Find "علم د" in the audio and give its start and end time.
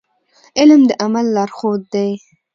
0.59-0.91